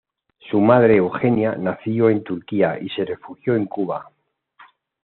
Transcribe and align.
Su 0.49 0.59
madre, 0.59 0.95
Eugenia, 0.95 1.55
nació 1.55 2.09
en 2.09 2.23
Turquía 2.23 2.79
y 2.81 2.89
se 2.89 3.05
refugió 3.05 3.55
en 3.55 3.67
Cuba. 3.67 4.09